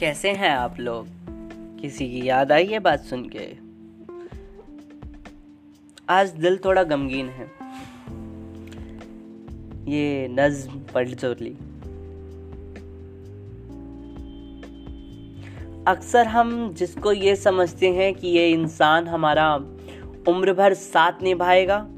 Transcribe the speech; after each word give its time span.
कैसे 0.00 0.32
हैं 0.32 0.50
आप 0.50 0.80
लोग? 0.80 1.06
किसी 1.80 2.10
की 2.10 2.28
याद 2.28 2.52
आई 2.52 2.66
है 2.66 2.78
बात 2.78 3.00
सुन 3.00 3.30
के? 3.36 3.56
आज 6.08 6.30
दिल 6.30 6.58
थोड़ा 6.64 6.82
गमगीन 6.82 7.28
है। 7.28 7.44
ये 9.92 10.28
नज्म 10.28 10.80
पढ़ 10.94 11.08
ली 11.08 11.58
अक्सर 15.86 16.26
हम 16.26 16.74
जिसको 16.74 17.12
ये 17.12 17.36
समझते 17.36 17.92
हैं 17.92 18.14
कि 18.14 18.28
ये 18.28 18.50
इंसान 18.50 19.08
हमारा 19.08 19.54
उम्र 20.28 20.52
भर 20.52 20.74
साथ 20.74 21.12
निभाएगा, 21.22 21.88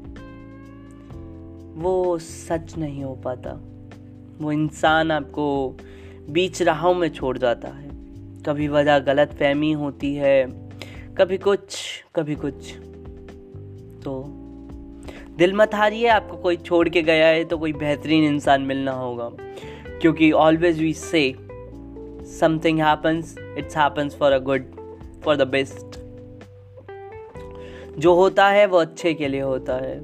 वो 1.81 2.17
सच 2.17 2.77
नहीं 2.77 3.03
हो 3.03 3.15
पाता। 3.15 3.61
वो 4.41 4.51
इंसान 4.51 5.11
आपको 5.11 5.77
बीच 6.29 6.61
राहों 6.61 6.93
में 6.93 7.09
छोड़ 7.09 7.37
जाता 7.37 7.67
है। 7.67 7.90
कभी 8.45 8.67
वजह 8.67 8.99
गलत 8.99 9.33
फहमी 9.33 9.71
होती 9.71 10.13
है, 10.15 10.45
कभी 11.17 11.37
कुछ 11.37 11.77
कभी 12.15 12.35
कुछ। 12.35 12.71
तो 14.03 14.23
दिल 15.37 15.53
मत 15.53 15.75
हारिए, 15.75 16.07
आपको 16.07 16.37
कोई 16.37 16.57
छोड़ 16.57 16.89
के 16.89 17.01
गया 17.01 17.27
है 17.27 17.43
तो 17.43 17.57
कोई 17.57 17.73
बेहतरीन 17.73 18.23
इंसान 18.23 18.61
मिलना 18.61 18.91
होगा। 18.91 19.29
क्योंकि 20.01 20.31
always 20.31 20.79
we 20.79 20.93
say 20.93 21.35
something 22.31 22.79
happens 22.79 23.35
it's 23.57 23.77
happens 23.77 24.15
for 24.15 24.31
a 24.31 24.39
good 24.39 24.65
for 25.23 25.35
the 25.35 25.47
best 25.47 25.99
जो 27.99 28.13
होता 28.13 28.47
है, 28.49 28.65
वो 28.65 28.77
अच्छे 28.77 29.13
के 29.13 29.27
लिए 29.27 29.41
होता 29.41 29.75
है। 29.75 29.99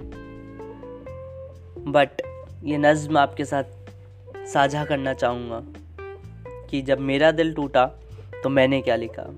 बट 1.91 2.21
ये 2.63 2.77
नज्म 2.77 3.17
आपके 3.17 3.45
साथ 3.45 3.63
साझा 4.47 4.85
करना 4.85 5.13
चाहूँगा 5.13 5.63
कि 6.69 6.81
जब 6.81 6.99
मेरा 6.99 7.31
दिल 7.31 7.53
टूटा 7.53 7.85
तो 8.43 8.49
मैंने 8.49 8.81
क्या 8.81 8.95
लिखा? 8.95 9.33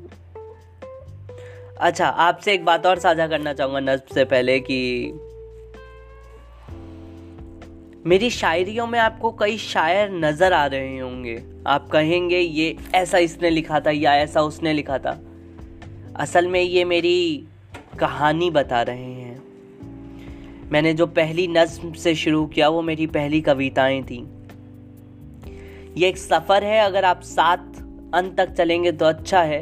अच्छा 1.80 2.08
आपसे 2.08 2.54
एक 2.54 2.66
बात 2.66 2.86
और 2.86 3.00
साझा 3.00 3.28
करना 3.28 3.54
चाहूँगा 3.54 3.80
नज्म 3.80 4.14
से 4.14 4.26
पहले 4.26 4.60
कि 4.60 5.12
मेरी 8.06 8.30
शायरियों 8.30 8.88
में 8.88 9.00
आपको 9.00 9.32
कई 9.32 9.58
शायर 9.58 10.12
नज़र 10.12 10.54
आ 10.54 10.66
रहे 10.66 11.00
होंगे। 11.00 11.44
आप 11.68 11.90
कहेंगे, 11.90 12.38
ये 12.38 12.78
ऐसा 12.96 13.18
इसने 13.18 13.50
लिखा 13.50 13.80
था 13.80 13.92
या 13.92 14.16
ऐसा 14.16 14.42
उसने 14.42 14.74
लिखा 14.74 14.98
था। 14.98 15.20
असल 16.16 16.48
में 16.48 16.62
ये 16.62 16.86
मेरी 16.86 17.48
कहानी 18.00 18.50
बता 18.52 18.82
रहे 18.82 19.04
हैं। 19.04 19.44
मैंने 20.72 20.94
जो 20.94 21.06
पहली 21.08 21.48
नज्म 21.48 21.94
से 21.94 22.16
शुरू 22.16 22.46
किया, 22.46 22.70
वो 22.70 22.82
मेरी 22.82 23.08
पहली 23.08 23.42
कविताएँ 23.42 24.04
थी। 24.04 24.18
ये 25.98 26.08
एक 26.08 26.18
सफ़र 26.18 26.64
है 26.64 26.80
अगर 26.80 27.06
आप 27.06 27.22
साथ 27.22 27.89
अंत 28.14 28.36
तक 28.38 28.50
चलेंगे 28.50 28.92
तो 28.92 29.06
अच्छा 29.06 29.42
है, 29.42 29.60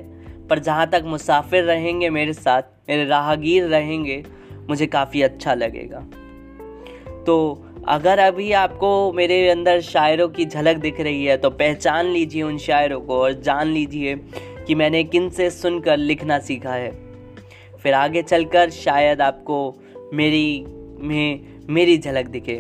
पर 0.48 0.60
जहाँ 0.60 0.90
तक 0.90 1.04
मुसाफिर 1.06 1.64
रहेंगे 1.64 2.10
मेरे 2.10 2.34
साथ, 2.34 2.62
मेरे 2.90 3.06
राहगीर 3.06 3.64
रहेंगे, 3.64 4.24
मुझे 4.70 4.86
काफ़ी 4.88 5.22
अच्छा 5.22 5.54
लगेगा। 5.54 6.00
तो 7.26 7.64
अगर 7.88 8.20
अभी 8.20 8.52
आपको 8.52 9.12
मेरे 9.14 9.50
अंदर 9.50 9.82
शायरों 9.82 10.28
की 10.30 10.46
झलक 10.46 10.78
दिख 10.78 11.00
रही 11.02 11.26
है 11.26 11.38
तो 11.38 11.50
पहचान 11.50 12.06
लीजिए 12.06 12.42
उन 12.44 12.58
शायरों 12.58 13.00
को 13.02 13.20
और 13.20 13.34
जान 13.34 13.68
लीजिए 13.68 14.16
कि 14.68 14.76
मैंने 14.76 15.04
किन 15.04 15.30
से 15.30 15.50
सुनकर 15.50 15.98
लिखना 15.98 16.40
सीखा 16.40 16.74
है। 16.74 16.92
फिर 17.78 17.94
आगे 17.94 18.22
चलकर 18.22 18.70
शायद 18.70 19.22
आपको 19.22 19.60
मेरी, 20.14 20.66
में, 21.00 21.48
मेरी 21.70 21.98
झलक 21.98 22.28
दिखे। 22.28 22.60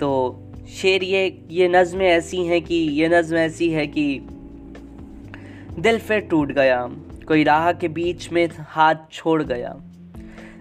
तो 0.00 0.10
शेर, 0.68 1.04
ये 1.04 1.46
ये 1.50 1.68
नज़में 1.68 2.06
ऐसी 2.06 2.44
हैं 2.44 2.62
कि, 2.62 2.74
ये 2.74 3.08
नज़म 3.08 3.36
ऐसी 3.36 3.70
है 3.70 3.86
कि 3.86 4.04
दिल 5.80 5.98
फिर 5.98 6.20
टूट 6.20 6.50
गया, 6.52 6.78
कोई 7.28 7.44
राह 7.44 7.70
के 7.72 7.88
बीच 7.88 8.28
में 8.32 8.48
हाथ 8.68 8.94
छोड़ 9.12 9.42
गया। 9.42 9.74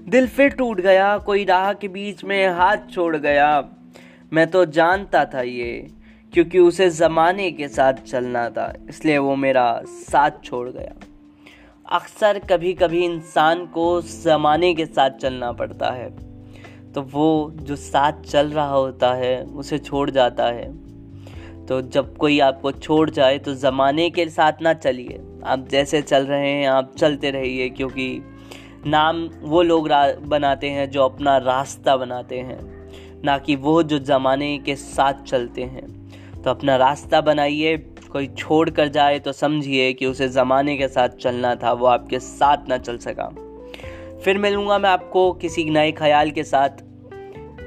दिल 0.08 0.28
फिर 0.28 0.50
टूट 0.50 0.80
गया, 0.82 1.18
कोई 1.18 1.44
राह 1.46 1.72
के 1.74 1.88
बीच 1.88 2.24
में 2.24 2.48
हाथ 2.50 2.90
छोड़ 2.92 3.16
गया। 3.18 3.50
मैं 4.32 4.48
तो 4.48 4.64
जानता 4.68 5.24
था 5.26 5.42
ये, 5.42 5.88
क्योंकि 6.34 6.60
उसे 6.60 6.90
ज़माने 6.92 7.52
के 7.52 7.68
साथ 7.68 7.94
चलना 8.04 8.50
था, 8.50 8.74
इसलिए 8.90 9.18
वो 9.18 9.36
मेरा 9.36 9.82
साथ 9.86 10.44
छोड़ 10.44 10.68
गया। 10.70 10.94
अक्सर 11.92 12.40
कभी 12.50 12.74
कभी 12.74 13.04
इंसान 13.06 13.66
को 13.68 14.02
ज़माने 14.02 14.74
के 14.74 14.86
साथ 14.86 15.18
चलना 15.22 15.52
पड़ता 15.54 15.92
है 15.92 16.10
तो 16.94 17.02
वो 17.04 17.54
जो 17.54 17.76
साथ 17.76 18.22
चल 18.24 18.48
रहा 18.48 18.68
होता 18.68 19.14
है, 19.14 19.42
उसे 19.44 19.78
छोड़ 19.80 20.10
जाता 20.10 20.46
है। 20.46 20.70
तो 21.70 21.82
जब 21.84 22.16
कोई 22.18 22.40
आपको 22.40 22.72
छोड़ 22.72 23.10
जाए 23.10 23.38
तो 23.38 23.54
ज़माने 23.54 24.10
के 24.10 24.26
साथ 24.30 24.62
ना 24.62 24.74
चलिए। 24.76 25.20
आप 25.46 25.68
जैसे 25.68 26.02
चल 26.02 26.26
रहे 26.26 26.50
हैं, 26.50 26.68
आप 26.68 26.94
चलते 26.98 27.32
रहिए, 27.32 27.70
क्योंकि 27.70 28.22
नाम 28.86 29.18
वो 29.42 29.62
लोग 29.62 29.90
बनाते 30.28 30.70
हैं 30.70 30.90
जो 30.92 31.04
अपना 31.04 31.38
रास्ता 31.38 31.96
बनाते 31.98 32.40
हैं, 32.40 32.60
ना 33.24 33.38
कि 33.38 33.56
वो 33.56 33.82
जो 33.84 34.00
ज़माने 34.00 34.58
के 34.58 34.76
साथ 34.76 35.24
चलते 35.24 35.64
हैं। 35.64 35.88
तो 36.42 36.50
अपना 36.50 36.76
रास्ता 36.76 37.22
बनाइए, 37.22 37.78
कोई 38.12 38.28
छोड़ 38.28 38.70
कर 38.70 38.88
जाए 38.88 39.20
तो 39.20 39.32
समझिए 39.32 39.92
कि 39.94 40.06
उसे 40.06 40.28
ज़माने 40.30 40.78
के 40.78 40.88
साथ 40.88 41.10
चलना 41.10 41.56
था, 41.56 41.74
वो 41.74 41.86
आपके 41.86 42.20
साथ 42.20 42.70
ना 42.70 42.78
चल 42.78 42.98
सका। 42.98 43.30
फिर 44.24 44.38
मिलूँगा 44.38 44.78
मैं 44.80 44.90
आपको 44.90 45.32
किसी 45.34 45.70
नए 45.70 45.92
ख्याल 45.92 46.32
के 46.32 46.44
साथ 46.44 46.84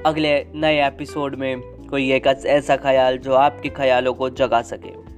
अगले 0.07 0.35
नए 0.55 0.87
एपिसोड 0.87 1.35
में। 1.35 1.72
कोई 1.93 2.13
एक 2.13 2.27
ऐसा 2.27 2.77
ख्याल 2.77 3.19
जो 3.19 3.33
आपके 3.35 3.69
ख्यालों 3.69 4.13
को 4.15 4.29
जगा 4.31 4.61
सके। 4.63 5.12